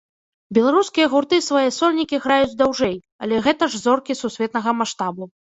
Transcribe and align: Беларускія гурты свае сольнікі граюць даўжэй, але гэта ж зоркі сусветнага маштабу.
Беларускія 0.57 1.09
гурты 1.13 1.37
свае 1.49 1.67
сольнікі 1.79 2.21
граюць 2.25 2.57
даўжэй, 2.63 2.97
але 3.27 3.45
гэта 3.49 3.63
ж 3.75 3.85
зоркі 3.85 4.21
сусветнага 4.23 4.79
маштабу. 4.83 5.23